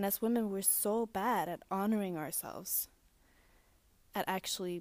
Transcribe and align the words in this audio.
And 0.00 0.06
as 0.06 0.22
women, 0.22 0.48
we're 0.50 0.62
so 0.62 1.04
bad 1.04 1.46
at 1.46 1.60
honoring 1.70 2.16
ourselves, 2.16 2.88
at 4.14 4.24
actually 4.26 4.80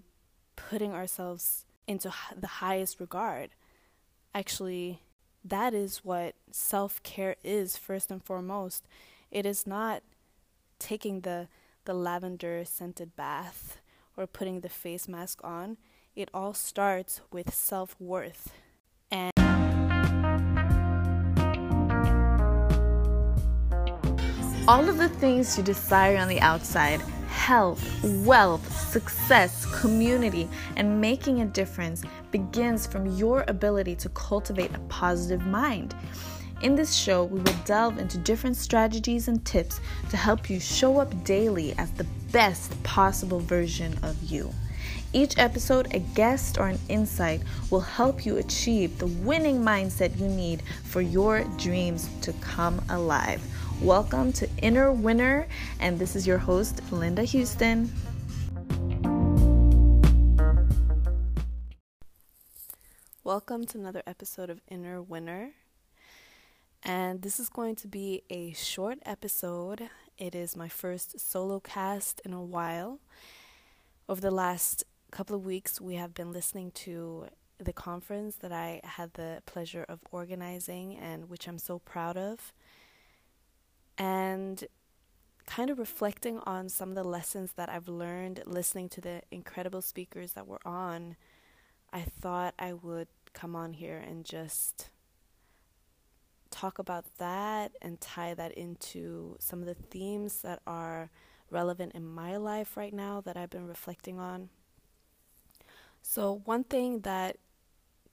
putting 0.55 0.93
ourselves 0.93 1.65
into 1.87 2.09
the 2.37 2.47
highest 2.47 3.01
regard. 3.01 3.49
Actually, 4.33 5.01
that 5.43 5.73
is 5.73 6.05
what 6.05 6.35
self 6.51 7.03
care 7.03 7.35
is, 7.43 7.75
first 7.75 8.11
and 8.11 8.23
foremost. 8.23 8.87
It 9.29 9.45
is 9.45 9.67
not 9.67 10.03
taking 10.79 11.19
the, 11.19 11.49
the 11.83 11.93
lavender 11.93 12.63
scented 12.63 13.17
bath 13.17 13.81
or 14.15 14.25
putting 14.25 14.61
the 14.61 14.69
face 14.69 15.09
mask 15.09 15.41
on. 15.43 15.75
It 16.15 16.29
all 16.33 16.53
starts 16.53 17.19
with 17.29 17.53
self 17.53 17.93
worth. 17.99 18.53
All 24.69 24.87
of 24.87 24.99
the 24.99 25.09
things 25.09 25.57
you 25.57 25.63
desire 25.63 26.15
on 26.15 26.27
the 26.27 26.39
outside 26.41 27.01
health, 27.27 27.83
wealth, 28.23 28.71
success, 28.71 29.65
community, 29.81 30.47
and 30.75 31.01
making 31.01 31.41
a 31.41 31.45
difference 31.45 32.03
begins 32.29 32.85
from 32.85 33.07
your 33.17 33.43
ability 33.47 33.95
to 33.95 34.07
cultivate 34.09 34.69
a 34.75 34.79
positive 34.81 35.43
mind. 35.47 35.95
In 36.61 36.75
this 36.75 36.93
show, 36.93 37.23
we 37.23 37.39
will 37.39 37.59
delve 37.65 37.97
into 37.97 38.19
different 38.19 38.57
strategies 38.57 39.27
and 39.27 39.43
tips 39.43 39.79
to 40.11 40.17
help 40.17 40.51
you 40.51 40.59
show 40.59 40.99
up 40.99 41.23
daily 41.23 41.73
as 41.79 41.89
the 41.93 42.05
best 42.31 42.71
possible 42.83 43.39
version 43.39 43.97
of 44.03 44.21
you. 44.21 44.53
Each 45.11 45.39
episode, 45.39 45.95
a 45.95 45.99
guest 45.99 46.59
or 46.59 46.67
an 46.67 46.77
insight 46.87 47.41
will 47.71 47.79
help 47.79 48.27
you 48.27 48.37
achieve 48.37 48.99
the 48.99 49.07
winning 49.07 49.59
mindset 49.59 50.15
you 50.19 50.27
need 50.27 50.61
for 50.83 51.01
your 51.01 51.43
dreams 51.57 52.07
to 52.21 52.31
come 52.33 52.79
alive. 52.89 53.41
Welcome 53.81 54.31
to 54.33 54.47
Inner 54.61 54.91
Winner, 54.91 55.47
and 55.79 55.97
this 55.97 56.15
is 56.15 56.27
your 56.27 56.37
host, 56.37 56.83
Linda 56.91 57.23
Houston. 57.23 57.91
Welcome 63.23 63.65
to 63.65 63.79
another 63.79 64.03
episode 64.05 64.51
of 64.51 64.61
Inner 64.67 65.01
Winner. 65.01 65.53
And 66.83 67.23
this 67.23 67.39
is 67.39 67.49
going 67.49 67.77
to 67.77 67.87
be 67.87 68.21
a 68.29 68.53
short 68.53 68.99
episode. 69.07 69.89
It 70.19 70.35
is 70.35 70.55
my 70.55 70.67
first 70.69 71.19
solo 71.19 71.59
cast 71.59 72.21
in 72.23 72.31
a 72.31 72.43
while. 72.43 72.99
Over 74.07 74.21
the 74.21 74.31
last 74.31 74.83
couple 75.11 75.35
of 75.35 75.45
weeks, 75.45 75.81
we 75.81 75.95
have 75.95 76.13
been 76.13 76.31
listening 76.31 76.71
to 76.71 77.27
the 77.57 77.73
conference 77.73 78.35
that 78.37 78.51
I 78.51 78.79
had 78.83 79.13
the 79.13 79.41
pleasure 79.45 79.85
of 79.89 79.99
organizing 80.11 80.95
and 80.97 81.29
which 81.29 81.47
I'm 81.47 81.57
so 81.57 81.79
proud 81.79 82.15
of 82.15 82.53
and 83.97 84.63
kind 85.45 85.69
of 85.69 85.77
reflecting 85.77 86.39
on 86.45 86.69
some 86.69 86.89
of 86.89 86.95
the 86.95 87.03
lessons 87.03 87.51
that 87.57 87.69
I've 87.69 87.89
learned 87.89 88.43
listening 88.45 88.87
to 88.89 89.01
the 89.01 89.21
incredible 89.31 89.81
speakers 89.81 90.33
that 90.33 90.47
were 90.47 90.61
on, 90.65 91.17
I 91.91 92.01
thought 92.01 92.53
I 92.57 92.73
would 92.73 93.07
come 93.33 93.55
on 93.55 93.73
here 93.73 93.97
and 93.97 94.23
just 94.23 94.89
talk 96.51 96.79
about 96.79 97.05
that 97.17 97.71
and 97.81 97.99
tie 97.99 98.33
that 98.35 98.53
into 98.53 99.35
some 99.39 99.59
of 99.59 99.65
the 99.65 99.73
themes 99.73 100.41
that 100.41 100.61
are 100.65 101.09
relevant 101.51 101.93
in 101.93 102.05
my 102.05 102.37
life 102.37 102.77
right 102.77 102.93
now 102.93 103.21
that 103.21 103.35
I've 103.35 103.49
been 103.49 103.67
reflecting 103.67 104.19
on. 104.19 104.49
So, 106.01 106.41
one 106.45 106.63
thing 106.63 107.01
that 107.01 107.37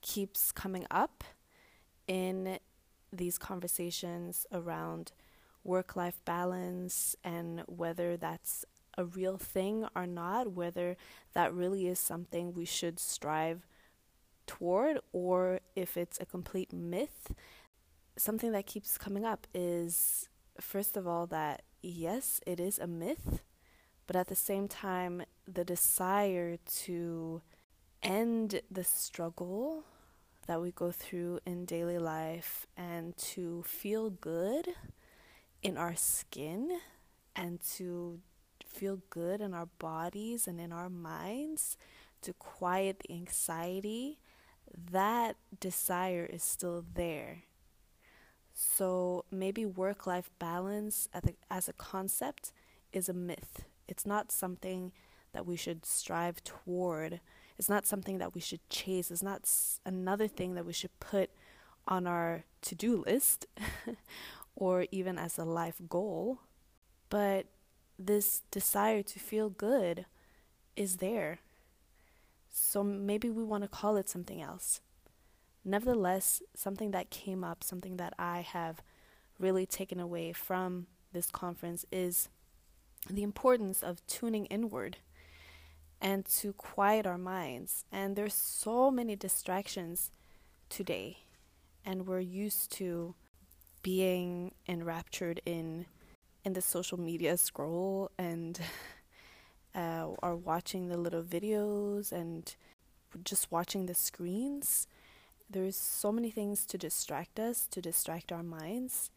keeps 0.01 0.51
coming 0.51 0.85
up 0.91 1.23
in 2.07 2.59
these 3.11 3.37
conversations 3.37 4.45
around 4.51 5.11
work 5.63 5.95
life 5.95 6.19
balance 6.25 7.15
and 7.23 7.63
whether 7.67 8.15
that's 8.17 8.65
a 8.97 9.05
real 9.05 9.37
thing 9.37 9.85
or 9.95 10.07
not, 10.07 10.53
whether 10.53 10.97
that 11.33 11.53
really 11.53 11.87
is 11.87 11.99
something 11.99 12.53
we 12.53 12.65
should 12.65 12.99
strive 12.99 13.67
toward 14.47 14.99
or 15.11 15.59
if 15.75 15.97
it's 15.97 16.19
a 16.19 16.25
complete 16.25 16.73
myth. 16.73 17.31
Something 18.17 18.51
that 18.53 18.65
keeps 18.65 18.97
coming 18.97 19.25
up 19.25 19.45
is, 19.53 20.27
first 20.59 20.97
of 20.97 21.05
all, 21.05 21.27
that 21.27 21.61
yes, 21.83 22.41
it 22.47 22.59
is 22.59 22.79
a 22.79 22.87
myth, 22.87 23.41
but 24.07 24.15
at 24.15 24.27
the 24.27 24.35
same 24.35 24.67
time, 24.67 25.23
the 25.47 25.63
desire 25.63 26.57
to 26.85 27.41
end 28.03 28.61
the 28.69 28.83
struggle 28.83 29.83
that 30.47 30.61
we 30.61 30.71
go 30.71 30.91
through 30.91 31.39
in 31.45 31.65
daily 31.65 31.97
life 31.97 32.65
and 32.77 33.15
to 33.17 33.63
feel 33.63 34.09
good 34.09 34.69
in 35.61 35.77
our 35.77 35.95
skin 35.95 36.79
and 37.35 37.59
to 37.75 38.19
feel 38.65 39.01
good 39.09 39.41
in 39.41 39.53
our 39.53 39.67
bodies 39.79 40.47
and 40.47 40.59
in 40.59 40.71
our 40.71 40.89
minds, 40.89 41.77
to 42.21 42.33
quiet 42.33 42.99
the 42.99 43.13
anxiety, 43.13 44.19
that 44.91 45.35
desire 45.59 46.25
is 46.25 46.43
still 46.43 46.83
there. 46.93 47.43
So 48.53 49.25
maybe 49.31 49.65
work 49.65 50.07
life 50.07 50.31
balance 50.39 51.07
as 51.49 51.69
a, 51.69 51.73
concept 51.73 52.51
is 52.91 53.07
a 53.07 53.13
myth. 53.13 53.65
It's 53.87 54.05
not 54.05 54.31
something 54.31 54.91
that 55.31 55.45
we 55.45 55.55
should 55.55 55.85
strive 55.85 56.43
toward. 56.43 57.19
It's 57.57 57.69
not 57.69 57.85
something 57.85 58.19
that 58.19 58.35
we 58.35 58.41
should 58.41 58.67
chase. 58.69 59.09
It's 59.09 59.23
not 59.23 59.49
another 59.85 60.27
thing 60.27 60.53
that 60.55 60.65
we 60.65 60.73
should 60.73 60.97
put 60.99 61.31
on 61.87 62.05
our 62.05 62.43
to 62.61 62.75
do 62.75 63.03
list 63.05 63.45
or 64.55 64.85
even 64.91 65.17
as 65.17 65.37
a 65.37 65.45
life 65.45 65.81
goal, 65.89 66.39
but 67.09 67.45
this 67.97 68.41
desire 68.51 69.01
to 69.01 69.19
feel 69.19 69.49
good 69.49 70.05
is 70.75 70.97
there. 70.97 71.39
So 72.49 72.83
maybe 72.83 73.29
we 73.29 73.43
want 73.43 73.63
to 73.63 73.69
call 73.69 73.97
it 73.97 74.09
something 74.09 74.41
else. 74.41 74.81
Nevertheless, 75.63 76.41
something 76.55 76.91
that 76.91 77.09
came 77.09 77.43
up, 77.43 77.63
something 77.63 77.97
that 77.97 78.13
I 78.17 78.41
have 78.41 78.81
really 79.39 79.65
taken 79.65 79.99
away 79.99 80.33
from 80.33 80.87
this 81.13 81.29
conference 81.29 81.85
is 81.91 82.29
the 83.09 83.23
importance 83.23 83.83
of 83.83 84.05
tuning 84.07 84.45
inward 84.47 84.97
and 86.01 86.25
to 86.25 86.53
quiet 86.53 87.05
our 87.05 87.17
minds. 87.17 87.85
And 87.91 88.15
there's 88.15 88.33
so 88.33 88.91
many 88.91 89.15
distractions 89.15 90.11
today, 90.69 91.19
and 91.85 92.07
we're 92.07 92.19
used 92.19 92.71
to 92.73 93.15
being 93.81 94.53
enraptured 94.67 95.41
in 95.45 95.85
in 96.43 96.53
the 96.53 96.61
social 96.61 96.97
media 96.97 97.35
scroll 97.35 98.09
and 98.17 98.59
uh, 99.75 100.07
are 100.23 100.35
watching 100.35 100.87
the 100.87 100.97
little 100.97 101.23
videos 101.23 102.11
and 102.11 102.55
just 103.23 103.51
watching 103.51 103.85
the 103.85 103.93
screens. 103.93 104.87
There's 105.49 105.75
so 105.75 106.11
many 106.11 106.31
things 106.31 106.65
to 106.67 106.77
distract 106.77 107.39
us, 107.39 107.67
to 107.71 107.81
distract 107.81 108.31
our 108.31 108.43
minds, 108.43 109.11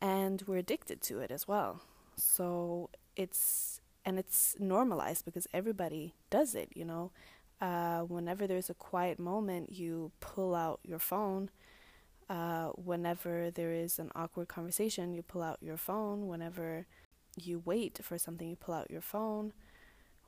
and 0.00 0.42
we're 0.46 0.58
addicted 0.58 1.00
to 1.02 1.20
it 1.20 1.30
as 1.30 1.46
well. 1.48 1.82
So 2.16 2.90
it's 3.16 3.80
and 4.08 4.18
it's 4.18 4.56
normalized 4.58 5.24
because 5.26 5.46
everybody 5.52 6.14
does 6.30 6.54
it. 6.54 6.70
You 6.74 6.86
know, 6.86 7.12
uh, 7.60 8.00
whenever 8.00 8.46
there's 8.46 8.70
a 8.70 8.74
quiet 8.74 9.18
moment, 9.18 9.70
you 9.72 10.12
pull 10.20 10.54
out 10.54 10.80
your 10.82 10.98
phone 10.98 11.50
uh, 12.28 12.68
whenever 12.70 13.50
there 13.50 13.72
is 13.72 13.98
an 13.98 14.10
awkward 14.14 14.48
conversation, 14.48 15.14
you 15.14 15.22
pull 15.22 15.42
out 15.42 15.58
your 15.62 15.76
phone. 15.76 16.26
Whenever 16.26 16.86
you 17.40 17.62
wait 17.64 18.00
for 18.02 18.18
something, 18.18 18.48
you 18.48 18.56
pull 18.56 18.74
out 18.74 18.90
your 18.90 19.00
phone. 19.00 19.52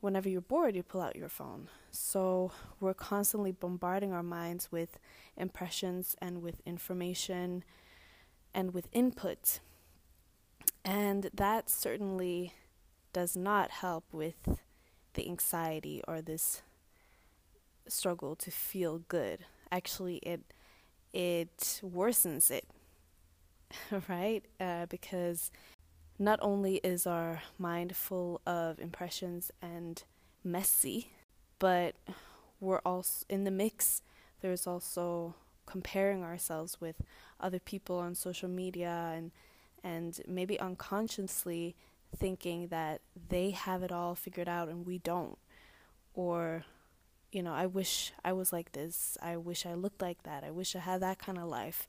Whenever 0.00 0.28
you're 0.30 0.41
bored, 0.41 0.74
you 0.74 0.82
pull 0.82 1.02
out 1.02 1.16
your 1.16 1.28
phone. 1.28 1.68
So 1.91 2.52
we're 2.80 2.94
constantly 2.94 3.52
bombarding 3.52 4.12
our 4.12 4.22
minds 4.22 4.72
with 4.72 4.98
impressions 5.36 6.16
and 6.22 6.42
with 6.42 6.62
information 6.64 7.64
and 8.54 8.72
with 8.72 8.88
input. 8.92 9.60
And 10.82 11.28
that 11.34 11.68
certainly 11.68 12.54
does 13.12 13.36
not 13.36 13.71
help 13.71 14.04
with 14.12 14.60
the 15.15 15.28
anxiety 15.28 16.03
or 16.07 16.21
this 16.21 16.62
struggle 17.89 18.36
to 18.36 18.51
feel 18.51 19.03
good. 19.09 19.41
Actually, 19.72 20.16
it 20.18 20.41
it 21.12 21.80
worsens 21.84 22.51
it, 22.51 22.66
right? 24.09 24.45
Uh, 24.60 24.86
because 24.86 25.51
not 26.18 26.39
only 26.42 26.77
is 26.77 27.07
our 27.07 27.42
mind 27.59 27.97
full 27.97 28.41
of 28.47 28.78
impressions 28.78 29.51
and 29.63 30.03
messy, 30.45 31.10
but 31.59 31.95
we're 32.60 32.80
also 32.80 33.24
in 33.28 33.45
the 33.45 33.51
mix. 33.51 34.03
There's 34.41 34.66
also 34.66 35.34
comparing 35.66 36.22
ourselves 36.22 36.80
with 36.80 36.97
other 37.41 37.59
people 37.59 37.98
on 37.98 38.15
social 38.15 38.48
media 38.48 39.13
and 39.15 39.30
and 39.83 40.21
maybe 40.28 40.60
unconsciously 40.60 41.74
thinking 42.16 42.68
that 42.68 43.01
they 43.28 43.51
have 43.51 43.83
it 43.83 43.92
all 43.92 44.15
figured 44.15 44.48
out 44.48 44.68
and 44.68 44.86
we 44.86 44.98
don't 44.98 45.39
or 46.15 46.65
you 47.33 47.42
know, 47.42 47.53
I 47.53 47.66
wish 47.66 48.12
I 48.24 48.33
was 48.33 48.53
like 48.53 48.72
this. 48.72 49.16
I 49.22 49.36
wish 49.36 49.65
I 49.65 49.74
looked 49.74 50.03
like 50.03 50.24
that. 50.24 50.45
I 50.45 50.51
wish 50.51 50.74
I 50.74 50.80
had 50.80 51.01
that 51.03 51.18
kind 51.18 51.39
of 51.39 51.45
life. 51.45 51.86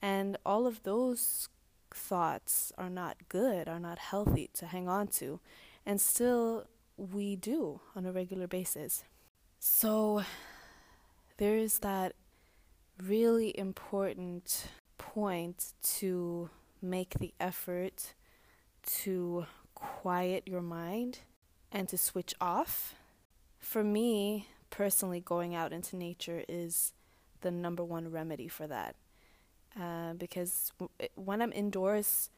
And 0.00 0.36
all 0.44 0.66
of 0.66 0.82
those 0.82 1.48
thoughts 1.94 2.72
are 2.76 2.90
not 2.90 3.28
good, 3.28 3.68
are 3.68 3.78
not 3.78 3.98
healthy 3.98 4.50
to 4.54 4.66
hang 4.66 4.88
on 4.88 5.06
to. 5.08 5.40
And 5.86 6.00
still, 6.00 6.66
we 6.96 7.36
do 7.36 7.80
on 7.94 8.06
a 8.06 8.12
regular 8.12 8.46
basis. 8.46 9.04
So, 9.60 10.24
there 11.36 11.56
is 11.56 11.78
that 11.80 12.14
really 13.00 13.56
important 13.56 14.66
point 14.98 15.74
to 15.82 16.50
make 16.80 17.14
the 17.20 17.32
effort 17.38 18.14
to 18.82 19.46
quiet 19.74 20.44
your 20.46 20.62
mind 20.62 21.20
and 21.70 21.88
to 21.88 21.98
switch 21.98 22.34
off. 22.40 22.94
For 23.58 23.84
me, 23.84 24.48
personally, 24.70 25.20
going 25.20 25.54
out 25.54 25.72
into 25.72 25.96
nature 25.96 26.44
is 26.48 26.92
the 27.40 27.50
number 27.50 27.84
one 27.84 28.10
remedy 28.10 28.48
for 28.48 28.66
that. 28.66 28.96
Uh, 29.80 30.14
because 30.14 30.72
w- 30.78 31.10
when 31.14 31.40
I'm 31.40 31.52
indoors, 31.52 32.30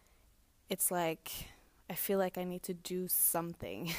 it's 0.71 0.91
like 0.91 1.31
I 1.91 1.95
feel 1.95 2.19
like 2.19 2.39
I 2.39 2.45
need 2.45 2.63
to 2.65 2.75
do 2.75 3.09
something. 3.09 3.93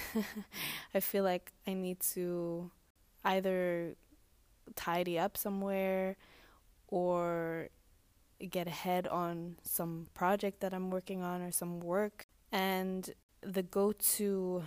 I 0.95 0.99
feel 0.99 1.23
like 1.23 1.51
I 1.67 1.73
need 1.73 1.99
to 2.13 2.71
either 3.23 3.95
tidy 4.75 5.19
up 5.19 5.37
somewhere 5.37 6.17
or 6.87 7.69
get 8.49 8.67
ahead 8.67 9.07
on 9.07 9.55
some 9.63 10.07
project 10.13 10.61
that 10.61 10.73
I'm 10.73 10.89
working 10.91 11.23
on 11.23 11.41
or 11.41 11.51
some 11.51 11.79
work. 11.79 12.24
And 12.55 13.13
the 13.41 13.63
go 13.63 13.91
to 13.91 14.63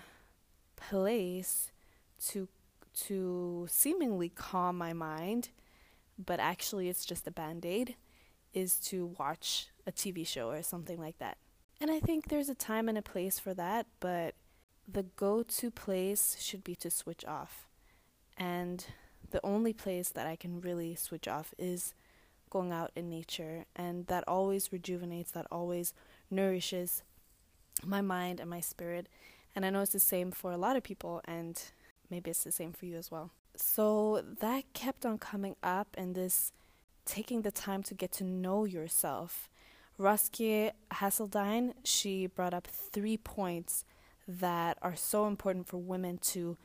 place 0.77 1.73
to 2.27 2.47
to 3.07 3.67
seemingly 3.71 4.29
calm 4.29 4.77
my 4.77 4.93
mind, 4.93 5.49
but 6.19 6.39
actually 6.39 6.91
it's 6.91 7.07
just 7.07 7.27
a 7.27 7.31
band 7.31 7.65
aid, 7.65 7.97
is 8.53 8.77
to 8.81 9.15
watch 9.19 9.69
a 9.87 9.93
TV 9.93 10.27
show 10.27 10.51
or 10.51 10.63
something 10.63 10.99
like 10.99 11.19
that. 11.19 11.39
And 11.81 11.91
I 11.91 11.99
think 11.99 12.29
there's 12.29 12.51
a 12.51 12.55
time 12.55 12.91
and 12.91 12.99
a 12.99 13.03
place 13.03 13.39
for 13.39 13.55
that, 13.55 13.87
but 14.01 14.35
the 14.87 15.05
go 15.17 15.43
to 15.43 15.71
place 15.71 16.37
should 16.41 16.63
be 16.63 16.75
to 16.77 16.91
switch 16.91 17.25
off. 17.25 17.69
And 18.37 18.85
the 19.31 19.41
only 19.43 19.73
place 19.73 20.11
that 20.11 20.27
I 20.27 20.37
can 20.37 20.61
really 20.61 20.95
switch 20.95 21.27
off 21.27 21.55
is 21.57 21.95
going 22.51 22.71
out 22.71 22.91
in 22.97 23.09
nature. 23.09 23.65
And 23.75 24.07
that 24.09 24.25
always 24.27 24.73
rejuvenates, 24.73 25.31
that 25.31 25.47
always 25.51 25.95
nourishes 26.31 27.03
my 27.85 28.01
mind 28.01 28.41
and 28.41 28.51
my 28.51 28.61
spirit. 28.61 29.09
And 29.55 29.65
I 29.65 29.71
know 29.71 29.81
it's 29.81 29.93
the 29.93 30.01
same 30.01 30.31
for 30.31 30.53
a 30.53 30.57
lot 30.57 30.77
of 30.77 30.83
people, 30.83 31.21
and 31.25 31.61
maybe 32.11 32.31
it's 32.31 32.45
the 32.45 32.53
same 32.53 32.73
for 32.73 32.87
you 32.87 32.97
as 32.97 33.11
well. 33.11 33.31
So 33.57 34.23
that 34.41 34.73
kept 34.73 35.05
on 35.05 35.19
coming 35.19 35.57
up, 35.63 35.89
and 35.97 36.15
this 36.15 36.53
taking 37.05 37.43
the 37.43 37.51
time 37.51 37.83
to 37.85 37.95
get 37.95 38.13
to 38.13 38.25
know 38.25 38.65
yourself. 38.65 39.49
Saskia 40.01 40.73
Haseltine, 40.93 41.73
she 41.83 42.27
brought 42.27 42.55
up 42.55 42.67
three 42.67 43.17
points 43.17 43.85
that 44.29 44.79
are 44.83 44.95
so 44.95 45.27
important 45.27 45.67
for 45.67 45.79
women 45.79 46.19
to 46.19 46.57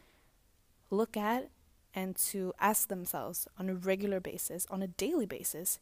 look 0.92 1.18
at 1.18 1.50
and 1.95 2.15
to 2.15 2.54
ask 2.60 2.89
themselves 2.89 3.48
on 3.57 3.69
a 3.69 3.74
regular 3.74 4.19
basis, 4.19 4.68
on 4.69 4.83
a 4.83 4.88
daily 4.88 5.25
basis, 5.25 5.80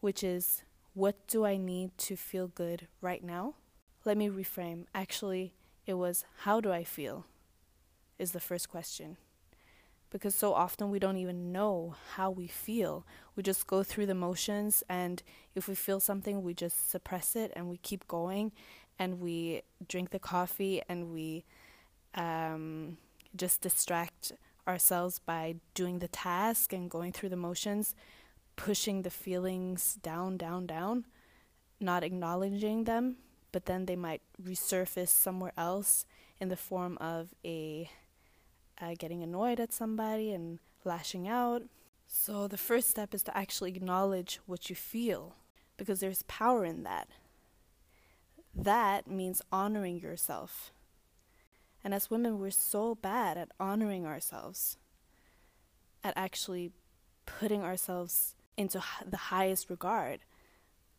which 0.00 0.22
is 0.22 0.64
what 0.92 1.26
do 1.26 1.44
I 1.46 1.56
need 1.56 1.96
to 1.98 2.16
feel 2.16 2.48
good 2.48 2.88
right 3.00 3.22
now? 3.22 3.54
Let 4.04 4.18
me 4.18 4.28
reframe. 4.28 4.84
Actually, 4.94 5.54
it 5.86 5.94
was 5.94 6.24
how 6.40 6.60
do 6.60 6.70
I 6.70 6.84
feel? 6.84 7.24
Is 8.18 8.32
the 8.32 8.40
first 8.40 8.68
question. 8.68 9.16
Because 10.10 10.34
so 10.34 10.52
often 10.52 10.90
we 10.90 10.98
don't 10.98 11.16
even 11.16 11.52
know 11.52 11.96
how 12.14 12.30
we 12.30 12.46
feel. 12.46 13.06
We 13.34 13.42
just 13.42 13.66
go 13.66 13.82
through 13.82 14.06
the 14.06 14.14
motions, 14.14 14.84
and 14.88 15.22
if 15.54 15.66
we 15.66 15.74
feel 15.74 15.98
something, 15.98 16.42
we 16.42 16.54
just 16.54 16.90
suppress 16.90 17.34
it 17.34 17.50
and 17.56 17.68
we 17.68 17.78
keep 17.78 18.06
going 18.06 18.52
and 18.98 19.20
we 19.20 19.62
drink 19.88 20.10
the 20.10 20.20
coffee 20.20 20.82
and 20.88 21.10
we 21.12 21.44
um, 22.14 22.98
just 23.34 23.60
distract 23.60 24.32
ourselves 24.68 25.18
by 25.18 25.56
doing 25.74 25.98
the 25.98 26.08
task 26.08 26.72
and 26.72 26.90
going 26.90 27.10
through 27.10 27.30
the 27.30 27.36
motions, 27.36 27.96
pushing 28.54 29.02
the 29.02 29.10
feelings 29.10 29.98
down, 30.02 30.36
down, 30.36 30.66
down, 30.66 31.06
not 31.80 32.04
acknowledging 32.04 32.84
them, 32.84 33.16
but 33.54 33.66
then 33.66 33.86
they 33.86 33.94
might 33.94 34.20
resurface 34.42 35.10
somewhere 35.10 35.52
else 35.56 36.06
in 36.40 36.48
the 36.48 36.56
form 36.56 36.98
of 37.00 37.28
a 37.44 37.88
uh, 38.82 38.94
getting 38.98 39.22
annoyed 39.22 39.60
at 39.60 39.72
somebody 39.72 40.32
and 40.32 40.58
lashing 40.84 41.28
out. 41.28 41.62
So 42.08 42.48
the 42.48 42.58
first 42.58 42.90
step 42.90 43.14
is 43.14 43.22
to 43.22 43.36
actually 43.36 43.70
acknowledge 43.70 44.40
what 44.46 44.68
you 44.68 44.74
feel 44.74 45.36
because 45.76 46.00
there's 46.00 46.24
power 46.24 46.64
in 46.64 46.82
that. 46.82 47.08
That 48.52 49.06
means 49.06 49.40
honoring 49.52 50.00
yourself. 50.00 50.72
And 51.84 51.94
as 51.94 52.10
women, 52.10 52.40
we're 52.40 52.50
so 52.50 52.96
bad 52.96 53.38
at 53.38 53.52
honoring 53.60 54.04
ourselves, 54.04 54.78
at 56.02 56.12
actually 56.16 56.72
putting 57.24 57.62
ourselves 57.62 58.34
into 58.56 58.82
the 59.08 59.16
highest 59.16 59.70
regard. 59.70 60.22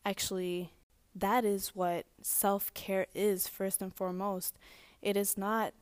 Actually, 0.05 0.71
that 1.15 1.45
is 1.45 1.69
what 1.69 2.05
self 2.21 2.73
care 2.73 3.07
is, 3.15 3.47
first 3.47 3.81
and 3.81 3.93
foremost. 3.93 4.57
It 5.01 5.15
is 5.15 5.37
not 5.37 5.73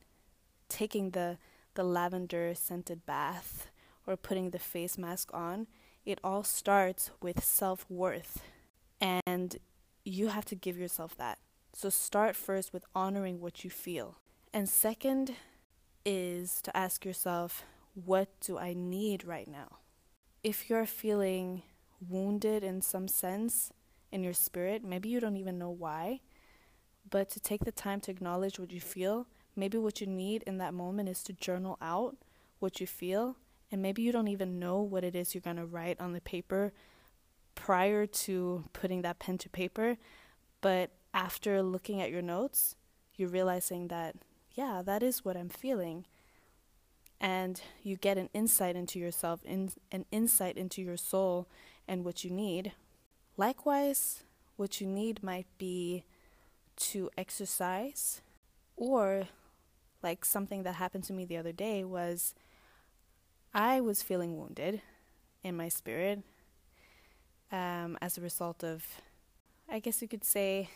taking 0.68 1.10
the, 1.10 1.38
the 1.74 1.82
lavender 1.82 2.54
scented 2.54 3.04
bath 3.04 3.70
or 4.06 4.16
putting 4.16 4.50
the 4.50 4.58
face 4.58 4.96
mask 4.96 5.30
on. 5.34 5.66
It 6.04 6.20
all 6.22 6.44
starts 6.44 7.10
with 7.20 7.42
self 7.42 7.84
worth. 7.88 8.42
And 9.00 9.58
you 10.04 10.28
have 10.28 10.44
to 10.46 10.54
give 10.54 10.78
yourself 10.78 11.16
that. 11.16 11.38
So 11.72 11.90
start 11.90 12.36
first 12.36 12.72
with 12.72 12.84
honoring 12.94 13.40
what 13.40 13.64
you 13.64 13.70
feel. 13.70 14.18
And 14.52 14.68
second 14.68 15.34
is 16.04 16.62
to 16.62 16.76
ask 16.76 17.04
yourself, 17.04 17.64
what 17.94 18.28
do 18.40 18.58
I 18.58 18.74
need 18.74 19.24
right 19.24 19.48
now? 19.48 19.78
If 20.42 20.70
you're 20.70 20.86
feeling 20.86 21.62
wounded 22.08 22.62
in 22.62 22.82
some 22.82 23.08
sense 23.08 23.72
in 24.14 24.22
your 24.22 24.32
spirit, 24.32 24.84
maybe 24.84 25.08
you 25.08 25.20
don't 25.20 25.36
even 25.36 25.58
know 25.58 25.70
why, 25.70 26.20
but 27.10 27.28
to 27.30 27.40
take 27.40 27.64
the 27.64 27.72
time 27.72 28.00
to 28.00 28.10
acknowledge 28.10 28.58
what 28.58 28.72
you 28.72 28.80
feel, 28.80 29.26
maybe 29.56 29.76
what 29.76 30.00
you 30.00 30.06
need 30.06 30.42
in 30.46 30.58
that 30.58 30.72
moment 30.72 31.08
is 31.08 31.22
to 31.24 31.32
journal 31.32 31.76
out 31.82 32.16
what 32.60 32.80
you 32.80 32.86
feel, 32.86 33.36
and 33.72 33.82
maybe 33.82 34.02
you 34.02 34.12
don't 34.12 34.28
even 34.28 34.58
know 34.60 34.80
what 34.80 35.02
it 35.04 35.16
is 35.16 35.34
you're 35.34 35.42
going 35.42 35.56
to 35.56 35.66
write 35.66 36.00
on 36.00 36.12
the 36.12 36.20
paper 36.20 36.72
prior 37.56 38.06
to 38.06 38.64
putting 38.72 39.02
that 39.02 39.18
pen 39.18 39.36
to 39.36 39.48
paper, 39.48 39.96
but 40.60 40.90
after 41.12 41.60
looking 41.60 42.00
at 42.00 42.10
your 42.10 42.22
notes, 42.22 42.76
you're 43.16 43.28
realizing 43.28 43.88
that 43.88 44.16
yeah, 44.54 44.82
that 44.84 45.02
is 45.02 45.24
what 45.24 45.36
I'm 45.36 45.48
feeling. 45.48 46.06
And 47.20 47.60
you 47.82 47.96
get 47.96 48.18
an 48.18 48.28
insight 48.32 48.76
into 48.76 48.98
yourself, 48.98 49.40
in, 49.44 49.70
an 49.90 50.04
insight 50.10 50.56
into 50.56 50.82
your 50.82 50.96
soul 50.96 51.48
and 51.88 52.04
what 52.04 52.24
you 52.24 52.30
need. 52.30 52.72
Likewise, 53.36 54.22
what 54.56 54.80
you 54.80 54.86
need 54.86 55.22
might 55.22 55.46
be 55.58 56.04
to 56.76 57.10
exercise, 57.18 58.20
or 58.76 59.28
like 60.02 60.24
something 60.24 60.62
that 60.62 60.74
happened 60.74 61.04
to 61.04 61.12
me 61.12 61.24
the 61.24 61.36
other 61.36 61.52
day 61.52 61.82
was 61.84 62.34
I 63.52 63.80
was 63.80 64.02
feeling 64.02 64.36
wounded 64.36 64.82
in 65.42 65.56
my 65.56 65.68
spirit 65.68 66.22
um, 67.50 67.96
as 68.00 68.18
a 68.18 68.20
result 68.20 68.62
of, 68.62 68.84
I 69.68 69.78
guess 69.78 70.02
you 70.02 70.08
could 70.08 70.24
say, 70.24 70.68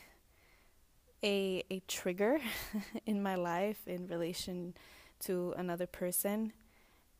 a 1.22 1.64
a 1.70 1.80
trigger 1.88 2.38
in 3.06 3.22
my 3.22 3.34
life 3.34 3.86
in 3.86 4.06
relation 4.06 4.74
to 5.20 5.52
another 5.56 5.86
person 5.86 6.52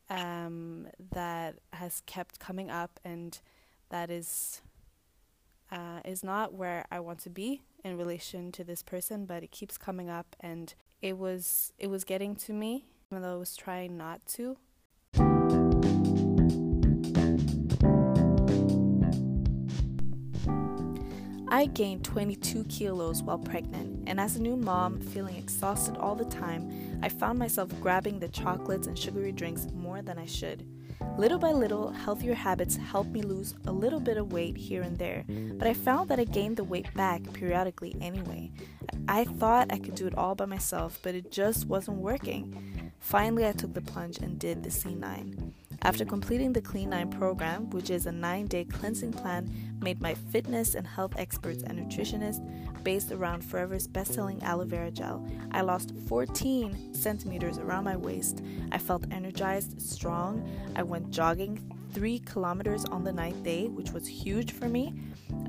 um, 0.08 0.86
that 1.12 1.56
has 1.72 2.02
kept 2.06 2.38
coming 2.38 2.70
up 2.70 3.00
and 3.04 3.40
that 3.90 4.10
is 4.10 4.62
uh, 5.70 6.00
is 6.04 6.22
not 6.24 6.54
where 6.54 6.84
I 6.90 7.00
want 7.00 7.18
to 7.20 7.30
be 7.30 7.62
in 7.84 7.96
relation 7.96 8.52
to 8.52 8.64
this 8.64 8.82
person, 8.82 9.26
but 9.26 9.42
it 9.42 9.50
keeps 9.50 9.78
coming 9.78 10.08
up 10.10 10.36
and 10.40 10.74
it 11.00 11.16
was 11.16 11.72
it 11.78 11.88
was 11.88 12.04
getting 12.04 12.34
to 12.36 12.52
me 12.52 12.86
even 13.10 13.22
though 13.22 13.34
I 13.34 13.38
was 13.38 13.56
trying 13.56 13.96
not 13.96 14.24
to. 14.34 14.56
I 21.50 21.64
gained 21.64 22.04
22 22.04 22.64
kilos 22.64 23.22
while 23.22 23.38
pregnant, 23.38 24.06
and 24.06 24.20
as 24.20 24.36
a 24.36 24.42
new 24.42 24.56
mom, 24.56 25.00
feeling 25.00 25.36
exhausted 25.36 25.96
all 25.96 26.14
the 26.14 26.26
time, 26.26 27.00
I 27.02 27.08
found 27.08 27.38
myself 27.38 27.70
grabbing 27.80 28.20
the 28.20 28.28
chocolates 28.28 28.86
and 28.86 28.98
sugary 28.98 29.32
drinks 29.32 29.66
more 29.74 30.02
than 30.02 30.18
I 30.18 30.26
should. 30.26 30.66
Little 31.16 31.38
by 31.38 31.52
little, 31.52 31.90
healthier 31.90 32.34
habits 32.34 32.76
helped 32.76 33.10
me 33.10 33.22
lose 33.22 33.54
a 33.66 33.72
little 33.72 34.00
bit 34.00 34.16
of 34.16 34.32
weight 34.32 34.56
here 34.56 34.82
and 34.82 34.98
there, 34.98 35.24
but 35.28 35.66
I 35.66 35.74
found 35.74 36.08
that 36.10 36.20
I 36.20 36.24
gained 36.24 36.56
the 36.56 36.64
weight 36.64 36.92
back 36.94 37.22
periodically 37.32 37.96
anyway. 38.00 38.52
I 39.08 39.24
thought 39.24 39.72
I 39.72 39.78
could 39.78 39.94
do 39.94 40.06
it 40.06 40.16
all 40.16 40.34
by 40.34 40.46
myself, 40.46 40.98
but 41.02 41.14
it 41.14 41.32
just 41.32 41.66
wasn't 41.66 41.98
working. 41.98 42.92
Finally, 43.00 43.46
I 43.46 43.52
took 43.52 43.74
the 43.74 43.80
plunge 43.80 44.18
and 44.18 44.38
did 44.38 44.62
the 44.62 44.70
C9. 44.70 45.52
After 45.82 46.04
completing 46.04 46.52
the 46.52 46.60
Clean 46.60 46.90
9 46.90 47.10
program, 47.10 47.70
which 47.70 47.88
is 47.88 48.06
a 48.06 48.12
nine 48.12 48.46
day 48.46 48.64
cleansing 48.64 49.12
plan 49.12 49.48
made 49.80 50.00
by 50.00 50.14
fitness 50.14 50.74
and 50.74 50.86
health 50.86 51.14
experts 51.16 51.62
and 51.62 51.78
nutritionists 51.78 52.44
based 52.82 53.12
around 53.12 53.44
Forever's 53.44 53.86
best 53.86 54.14
selling 54.14 54.42
aloe 54.42 54.64
vera 54.64 54.90
gel. 54.90 55.24
I 55.52 55.60
lost 55.60 55.94
14 56.08 56.94
centimeters 56.94 57.58
around 57.58 57.84
my 57.84 57.96
waist. 57.96 58.42
I 58.72 58.78
felt 58.78 59.04
energized, 59.28 59.78
strong. 59.78 60.42
I 60.74 60.82
went 60.82 61.10
jogging 61.10 61.60
three 61.92 62.18
kilometers 62.20 62.86
on 62.86 63.04
the 63.04 63.12
ninth 63.12 63.42
day, 63.42 63.66
which 63.66 63.90
was 63.90 64.06
huge 64.06 64.52
for 64.52 64.70
me. 64.70 64.94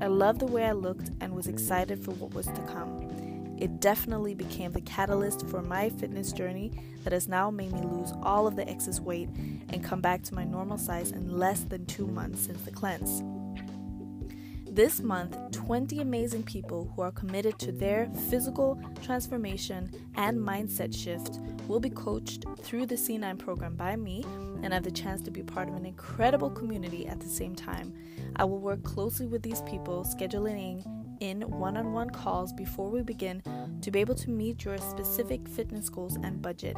I 0.02 0.06
loved 0.06 0.40
the 0.40 0.46
way 0.46 0.66
I 0.66 0.72
looked 0.72 1.10
and 1.22 1.34
was 1.34 1.46
excited 1.46 2.04
for 2.04 2.10
what 2.12 2.34
was 2.34 2.46
to 2.46 2.60
come. 2.62 3.56
It 3.58 3.80
definitely 3.80 4.34
became 4.34 4.72
the 4.72 4.82
catalyst 4.82 5.46
for 5.46 5.62
my 5.62 5.88
fitness 5.88 6.30
journey 6.32 6.72
that 7.04 7.14
has 7.14 7.26
now 7.26 7.50
made 7.50 7.72
me 7.72 7.80
lose 7.80 8.12
all 8.22 8.46
of 8.46 8.54
the 8.54 8.68
excess 8.68 9.00
weight 9.00 9.30
and 9.70 9.82
come 9.82 10.02
back 10.02 10.22
to 10.24 10.34
my 10.34 10.44
normal 10.44 10.76
size 10.76 11.10
in 11.12 11.38
less 11.38 11.60
than 11.60 11.86
two 11.86 12.06
months 12.06 12.40
since 12.40 12.60
the 12.62 12.70
cleanse. 12.70 13.22
This 14.70 15.00
month, 15.00 15.36
20 15.50 16.00
amazing 16.00 16.44
people 16.44 16.92
who 16.94 17.02
are 17.02 17.10
committed 17.10 17.58
to 17.58 17.72
their 17.72 18.08
physical 18.28 18.80
transformation 19.02 19.90
and 20.14 20.38
mindset 20.38 20.94
shift 20.94 21.40
will 21.70 21.78
be 21.80 21.88
coached 21.88 22.44
through 22.62 22.84
the 22.84 22.96
C9 22.96 23.38
program 23.38 23.76
by 23.76 23.94
me 23.94 24.24
and 24.64 24.74
have 24.74 24.82
the 24.82 24.90
chance 24.90 25.22
to 25.22 25.30
be 25.30 25.40
part 25.40 25.68
of 25.68 25.76
an 25.76 25.86
incredible 25.86 26.50
community 26.50 27.06
at 27.06 27.20
the 27.20 27.28
same 27.28 27.54
time. 27.54 27.94
I 28.34 28.44
will 28.44 28.58
work 28.58 28.82
closely 28.82 29.26
with 29.28 29.42
these 29.42 29.62
people, 29.62 30.04
scheduling 30.04 30.84
in 31.20 31.42
one 31.42 31.76
on 31.76 31.92
one 31.92 32.10
calls 32.10 32.52
before 32.52 32.90
we 32.90 33.02
begin 33.02 33.40
to 33.80 33.90
be 33.90 34.00
able 34.00 34.14
to 34.14 34.30
meet 34.30 34.64
your 34.64 34.78
specific 34.78 35.48
fitness 35.48 35.88
goals 35.88 36.16
and 36.22 36.40
budget. 36.40 36.76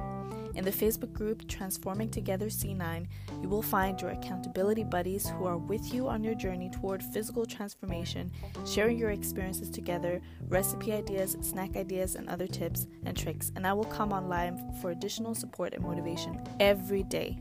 In 0.54 0.64
the 0.64 0.70
Facebook 0.70 1.12
group 1.12 1.48
Transforming 1.48 2.10
Together 2.10 2.46
C9, 2.46 3.06
you 3.42 3.48
will 3.48 3.62
find 3.62 4.00
your 4.00 4.10
accountability 4.10 4.84
buddies 4.84 5.28
who 5.28 5.46
are 5.46 5.56
with 5.56 5.94
you 5.94 6.08
on 6.08 6.22
your 6.22 6.34
journey 6.34 6.68
toward 6.68 7.02
physical 7.02 7.46
transformation, 7.46 8.30
sharing 8.66 8.98
your 8.98 9.10
experiences 9.10 9.70
together, 9.70 10.20
recipe 10.48 10.92
ideas, 10.92 11.38
snack 11.40 11.76
ideas, 11.76 12.16
and 12.16 12.28
other 12.28 12.46
tips 12.46 12.86
and 13.06 13.16
tricks. 13.16 13.50
And 13.56 13.66
I 13.66 13.72
will 13.72 13.84
come 13.84 14.12
online 14.12 14.74
for 14.80 14.90
additional 14.90 15.34
support 15.34 15.72
and 15.72 15.82
motivation 15.82 16.38
every 16.60 17.02
day. 17.04 17.38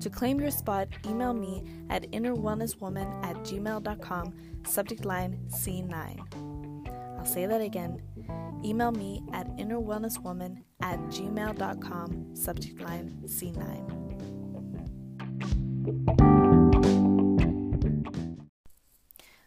To 0.00 0.10
claim 0.10 0.40
your 0.40 0.52
spot, 0.52 0.88
email 1.04 1.34
me 1.34 1.64
at 1.90 2.10
innerwellnesswoman 2.12 3.24
at 3.24 3.36
gmail.com, 3.38 4.34
subject 4.64 5.04
line 5.04 5.38
C9. 5.48 6.45
Say 7.26 7.44
that 7.46 7.60
again. 7.60 8.00
Email 8.64 8.92
me 8.92 9.22
at 9.32 9.48
innerwellnesswoman 9.56 10.62
at 10.80 10.98
gmail.com, 11.08 12.36
subject 12.36 12.80
line 12.80 13.18
C9. 13.24 14.06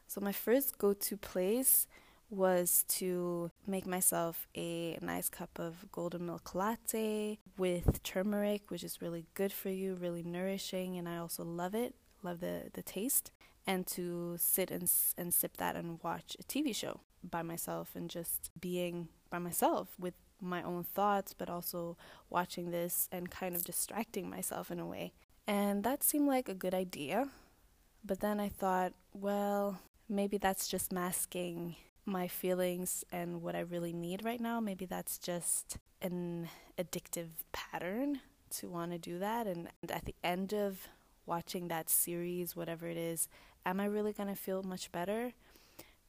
So, 0.08 0.22
my 0.22 0.32
first 0.32 0.78
go 0.78 0.94
to 0.94 1.18
place 1.18 1.88
was 2.30 2.84
to 2.90 3.50
make 3.66 3.88
myself 3.88 4.48
a 4.56 4.98
nice 5.02 5.30
cup 5.30 5.58
of 5.58 5.86
golden 5.92 6.26
milk 6.26 6.54
latte 6.54 7.40
with 7.58 8.04
turmeric, 8.04 8.70
which 8.70 8.84
is 8.84 9.02
really 9.02 9.26
good 9.34 9.52
for 9.52 9.70
you, 9.70 9.96
really 9.96 10.24
nourishing, 10.24 10.98
and 10.98 11.08
I 11.08 11.18
also 11.18 11.44
love 11.44 11.74
it, 11.74 11.96
love 12.22 12.40
the, 12.40 12.70
the 12.74 12.84
taste, 12.84 13.32
and 13.70 13.86
to 13.86 14.36
sit 14.40 14.72
and, 14.72 14.92
and 15.16 15.32
sip 15.32 15.58
that 15.58 15.76
and 15.76 16.00
watch 16.02 16.36
a 16.40 16.44
TV 16.44 16.76
show 16.76 17.02
by 17.24 17.44
myself 17.44 17.92
and 17.94 18.10
just 18.10 18.50
being 18.60 19.10
by 19.30 19.38
myself 19.38 19.90
with 20.00 20.16
my 20.42 20.64
own 20.64 20.84
thoughts, 20.84 21.36
but 21.36 21.52
also 21.52 21.96
watching 22.32 22.72
this 22.72 23.08
and 23.12 23.30
kind 23.30 23.56
of 23.56 23.64
distracting 23.64 24.28
myself 24.28 24.72
in 24.72 24.80
a 24.80 24.88
way. 24.88 25.14
And 25.46 25.84
that 25.84 26.02
seemed 26.02 26.28
like 26.28 26.50
a 26.50 26.56
good 26.56 26.74
idea. 26.74 27.30
But 28.04 28.22
then 28.22 28.40
I 28.40 28.50
thought, 28.50 28.94
well, 29.14 29.80
maybe 30.10 30.40
that's 30.40 30.68
just 30.68 30.92
masking 30.92 31.76
my 32.08 32.28
feelings 32.28 33.04
and 33.12 33.44
what 33.44 33.56
I 33.56 33.60
really 33.60 33.94
need 33.94 34.26
right 34.26 34.42
now. 34.42 34.60
Maybe 34.60 34.86
that's 34.88 35.20
just 35.20 35.78
an 36.02 36.50
addictive 36.80 37.28
pattern 37.52 38.22
to 38.58 38.68
want 38.68 38.94
to 38.94 38.98
do 38.98 39.20
that. 39.20 39.46
And 39.46 39.70
at 39.92 40.06
the 40.06 40.16
end 40.24 40.54
of 40.54 40.88
watching 41.30 41.68
that 41.68 41.90
series, 41.90 42.56
whatever 42.56 42.88
it 42.88 42.98
is, 42.98 43.30
am 43.70 43.80
I 43.80 43.86
really 43.86 44.14
going 44.14 44.30
to 44.30 44.36
feel 44.36 44.64
much 44.64 44.92
better? 44.92 45.34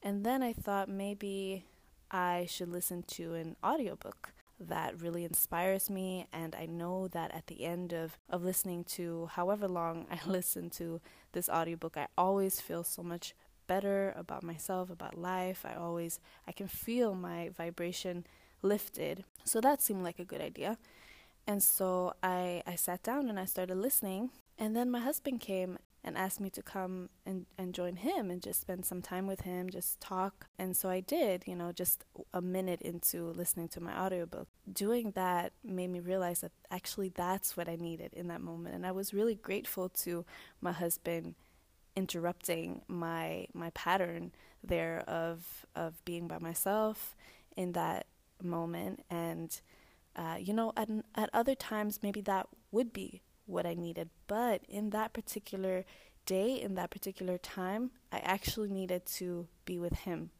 And 0.02 0.24
then 0.24 0.42
I 0.42 0.52
thought 0.52 0.88
maybe 0.88 1.64
I 2.10 2.46
should 2.48 2.68
listen 2.68 3.02
to 3.08 3.34
an 3.34 3.56
audiobook 3.62 4.32
that 4.58 5.00
really 5.00 5.24
inspires 5.24 5.88
me 5.88 6.26
and 6.32 6.54
I 6.54 6.66
know 6.66 7.08
that 7.08 7.32
at 7.34 7.46
the 7.46 7.64
end 7.64 7.92
of, 7.94 8.18
of 8.28 8.44
listening 8.44 8.84
to 8.84 9.30
however 9.32 9.66
long 9.66 10.06
I 10.10 10.18
listen 10.28 10.68
to 10.70 11.00
this 11.32 11.48
audiobook 11.48 11.96
I 11.96 12.08
always 12.18 12.60
feel 12.60 12.84
so 12.84 13.02
much 13.02 13.34
better 13.66 14.12
about 14.16 14.42
myself, 14.42 14.90
about 14.90 15.16
life. 15.16 15.64
I 15.64 15.74
always 15.74 16.18
I 16.46 16.52
can 16.52 16.66
feel 16.66 17.14
my 17.14 17.50
vibration 17.56 18.26
lifted. 18.62 19.24
So 19.44 19.60
that 19.60 19.80
seemed 19.80 20.02
like 20.02 20.18
a 20.18 20.24
good 20.24 20.40
idea. 20.40 20.76
And 21.46 21.62
so 21.62 22.14
I 22.22 22.62
I 22.66 22.74
sat 22.74 23.02
down 23.02 23.28
and 23.28 23.38
I 23.38 23.44
started 23.44 23.76
listening 23.76 24.30
and 24.58 24.76
then 24.76 24.90
my 24.90 25.00
husband 25.00 25.40
came 25.40 25.78
and 26.02 26.16
asked 26.16 26.40
me 26.40 26.48
to 26.50 26.62
come 26.62 27.10
and, 27.26 27.46
and 27.58 27.74
join 27.74 27.96
him 27.96 28.30
and 28.30 28.42
just 28.42 28.60
spend 28.60 28.84
some 28.86 29.02
time 29.02 29.26
with 29.26 29.42
him, 29.42 29.68
just 29.68 30.00
talk. 30.00 30.46
And 30.58 30.76
so 30.76 30.88
I 30.88 31.00
did, 31.00 31.44
you 31.46 31.54
know, 31.54 31.72
just 31.72 32.04
a 32.32 32.40
minute 32.40 32.80
into 32.82 33.26
listening 33.26 33.68
to 33.68 33.80
my 33.80 33.98
audiobook. 33.98 34.48
Doing 34.72 35.12
that 35.12 35.52
made 35.62 35.88
me 35.90 36.00
realize 36.00 36.40
that 36.40 36.52
actually 36.70 37.10
that's 37.10 37.56
what 37.56 37.68
I 37.68 37.76
needed 37.76 38.14
in 38.14 38.28
that 38.28 38.40
moment. 38.40 38.74
And 38.74 38.86
I 38.86 38.92
was 38.92 39.12
really 39.12 39.34
grateful 39.34 39.88
to 39.90 40.24
my 40.60 40.72
husband 40.72 41.34
interrupting 41.96 42.82
my 42.88 43.46
my 43.52 43.70
pattern 43.70 44.32
there 44.62 45.02
of 45.06 45.66
of 45.74 46.02
being 46.04 46.28
by 46.28 46.38
myself 46.38 47.16
in 47.56 47.72
that 47.72 48.06
moment 48.42 49.04
and 49.10 49.60
uh, 50.16 50.36
you 50.38 50.52
know 50.52 50.72
at 50.76 50.88
at 51.14 51.28
other 51.32 51.54
times 51.54 52.00
maybe 52.02 52.20
that 52.20 52.46
would 52.70 52.92
be 52.92 53.20
what 53.50 53.66
I 53.66 53.74
needed. 53.74 54.10
But 54.26 54.62
in 54.68 54.90
that 54.90 55.12
particular 55.12 55.84
day 56.26 56.60
in 56.60 56.74
that 56.74 56.90
particular 56.90 57.38
time 57.38 57.90
I 58.12 58.18
actually 58.18 58.70
needed 58.70 59.06
to 59.06 59.48
be 59.64 59.78
with 59.78 59.94
him. 60.00 60.30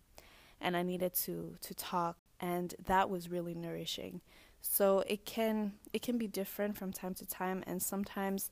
And 0.60 0.76
I 0.76 0.82
needed 0.82 1.14
to 1.24 1.56
to 1.60 1.74
talk. 1.74 2.16
And 2.38 2.74
that 2.86 3.10
was 3.10 3.30
really 3.30 3.54
nourishing. 3.54 4.20
So 4.60 5.04
it 5.06 5.24
can 5.24 5.74
it 5.92 6.02
can 6.02 6.18
be 6.18 6.26
different 6.26 6.76
from 6.76 6.92
time 6.92 7.14
to 7.14 7.26
time. 7.26 7.64
And 7.66 7.82
sometimes 7.82 8.50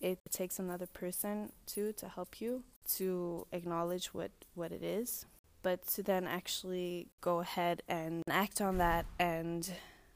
it 0.00 0.18
takes 0.30 0.58
another 0.58 0.86
person 0.86 1.52
too 1.66 1.92
to 1.94 2.08
help 2.08 2.40
you 2.40 2.62
to 2.96 3.46
acknowledge 3.52 4.14
what 4.14 4.30
what 4.54 4.72
it 4.72 4.82
is. 4.82 5.26
But 5.62 5.86
to 5.88 6.02
then 6.02 6.26
actually 6.26 7.08
go 7.20 7.40
ahead 7.40 7.82
and 7.88 8.22
act 8.28 8.60
on 8.60 8.78
that 8.78 9.04
and 9.18 9.70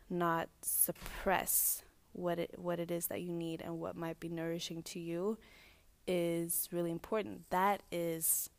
not 0.08 0.48
suppress 0.62 1.82
what 2.14 2.38
it 2.38 2.54
what 2.56 2.80
it 2.80 2.90
is 2.90 3.06
that 3.08 3.20
you 3.20 3.32
need 3.32 3.60
and 3.60 3.78
what 3.78 3.96
might 3.96 4.18
be 4.18 4.28
nourishing 4.28 4.82
to 4.82 4.98
you 4.98 5.38
is 6.06 6.68
really 6.72 6.90
important 6.90 7.48
that 7.50 7.82
is 7.92 8.50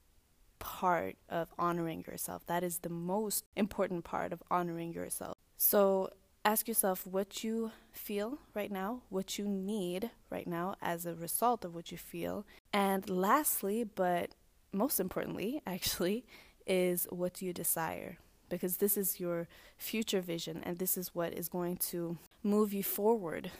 part 0.59 1.15
of 1.29 1.53
honoring 1.59 2.03
yourself 2.07 2.45
that 2.45 2.63
is 2.63 2.79
the 2.79 2.89
most 2.89 3.43
important 3.55 4.03
part 4.03 4.31
of 4.31 4.41
honoring 4.50 4.93
yourself 4.93 5.35
so 5.57 6.09
ask 6.45 6.67
yourself 6.67 7.07
what 7.07 7.43
you 7.43 7.71
feel 7.91 8.38
right 8.53 8.71
now, 8.71 9.01
what 9.09 9.38
you 9.39 9.47
need 9.47 10.12
right 10.29 10.47
now 10.47 10.75
as 10.81 11.05
a 11.05 11.15
result 11.15 11.65
of 11.65 11.74
what 11.74 11.91
you 11.91 11.97
feel. 11.97 12.45
And 12.71 13.09
lastly, 13.09 13.83
but 13.83 14.35
most 14.71 15.00
importantly, 15.00 15.62
actually, 15.67 16.25
is 16.67 17.07
what 17.09 17.33
do 17.33 17.45
you 17.45 17.53
desire? 17.53 18.19
Because 18.50 18.78
this 18.78 18.98
is 18.98 19.20
your 19.20 19.48
future 19.78 20.22
vision 20.22 20.62
and 20.64 20.78
this 20.78 20.98
is 20.98 21.16
what 21.16 21.34
is 21.34 21.50
going 21.50 21.78
to 21.78 22.18
move 22.44 22.74
you 22.74 22.84
forward. 22.84 23.52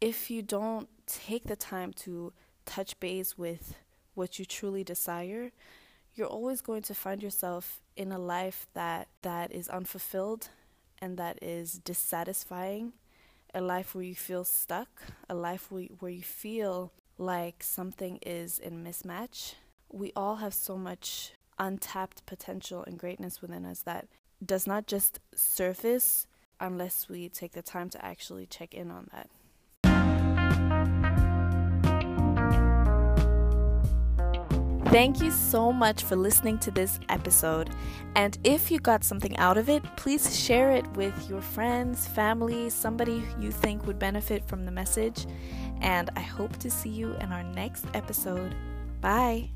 If 0.00 0.30
you 0.30 0.42
don't 0.42 0.88
take 1.06 1.44
the 1.44 1.56
time 1.56 1.92
to 2.04 2.32
touch 2.64 2.98
base 3.00 3.38
with 3.38 3.74
what 4.14 4.38
you 4.38 4.44
truly 4.44 4.82
desire, 4.84 5.52
you're 6.14 6.26
always 6.26 6.60
going 6.60 6.82
to 6.82 6.94
find 6.94 7.22
yourself 7.22 7.80
in 7.96 8.10
a 8.10 8.18
life 8.18 8.66
that 8.74 9.08
that 9.22 9.52
is 9.52 9.68
unfulfilled 9.68 10.48
and 11.00 11.18
that 11.18 11.38
is 11.42 11.78
dissatisfying, 11.84 12.92
a 13.54 13.60
life 13.60 13.94
where 13.94 14.04
you 14.04 14.14
feel 14.14 14.44
stuck, 14.44 15.02
a 15.28 15.34
life 15.34 15.70
where 15.70 16.10
you 16.10 16.22
feel 16.22 16.92
like 17.18 17.62
something 17.62 18.18
is 18.24 18.58
in 18.58 18.82
mismatch. 18.82 19.54
We 19.90 20.12
all 20.16 20.36
have 20.36 20.54
so 20.54 20.76
much 20.76 21.32
untapped 21.58 22.24
potential 22.26 22.84
and 22.86 22.98
greatness 22.98 23.40
within 23.40 23.64
us 23.64 23.80
that 23.82 24.08
does 24.44 24.66
not 24.66 24.86
just 24.86 25.20
surface 25.34 26.26
unless 26.60 27.08
we 27.08 27.28
take 27.28 27.52
the 27.52 27.62
time 27.62 27.88
to 27.90 28.04
actually 28.04 28.46
check 28.46 28.74
in 28.74 28.90
on 28.90 29.08
that. 29.12 29.28
Thank 34.96 35.20
you 35.20 35.30
so 35.30 35.72
much 35.72 36.04
for 36.04 36.16
listening 36.16 36.58
to 36.60 36.70
this 36.70 36.98
episode. 37.10 37.68
And 38.14 38.38
if 38.44 38.70
you 38.70 38.78
got 38.78 39.04
something 39.04 39.36
out 39.36 39.58
of 39.58 39.68
it, 39.68 39.82
please 39.96 40.38
share 40.40 40.70
it 40.70 40.86
with 40.92 41.28
your 41.28 41.42
friends, 41.42 42.06
family, 42.06 42.70
somebody 42.70 43.22
you 43.38 43.50
think 43.50 43.86
would 43.86 43.98
benefit 43.98 44.46
from 44.48 44.64
the 44.64 44.70
message. 44.70 45.26
And 45.82 46.08
I 46.16 46.20
hope 46.20 46.56
to 46.58 46.70
see 46.70 46.88
you 46.88 47.14
in 47.20 47.32
our 47.32 47.42
next 47.42 47.84
episode. 47.94 48.54
Bye. 49.02 49.55